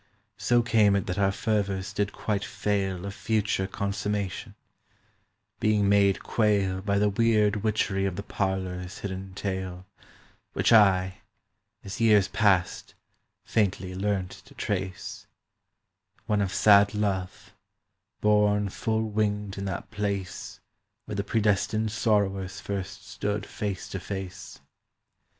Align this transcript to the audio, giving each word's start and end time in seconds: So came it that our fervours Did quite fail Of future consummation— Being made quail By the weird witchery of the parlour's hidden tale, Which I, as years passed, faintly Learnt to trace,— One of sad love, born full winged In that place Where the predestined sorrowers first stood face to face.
So 0.39 0.63
came 0.63 0.95
it 0.95 1.05
that 1.05 1.19
our 1.19 1.31
fervours 1.31 1.93
Did 1.93 2.11
quite 2.11 2.43
fail 2.43 3.05
Of 3.05 3.13
future 3.13 3.67
consummation— 3.67 4.55
Being 5.59 5.87
made 5.89 6.23
quail 6.23 6.81
By 6.81 6.97
the 6.97 7.07
weird 7.11 7.57
witchery 7.57 8.07
of 8.07 8.15
the 8.15 8.23
parlour's 8.23 8.97
hidden 8.97 9.35
tale, 9.35 9.85
Which 10.53 10.73
I, 10.73 11.19
as 11.83 12.01
years 12.01 12.27
passed, 12.27 12.95
faintly 13.45 13.93
Learnt 13.93 14.31
to 14.45 14.55
trace,— 14.55 15.27
One 16.25 16.41
of 16.41 16.51
sad 16.51 16.95
love, 16.95 17.53
born 18.21 18.69
full 18.69 19.03
winged 19.07 19.59
In 19.59 19.65
that 19.65 19.91
place 19.91 20.59
Where 21.05 21.13
the 21.15 21.23
predestined 21.23 21.91
sorrowers 21.91 22.59
first 22.59 23.07
stood 23.07 23.45
face 23.45 23.87
to 23.89 23.99
face. 23.99 24.61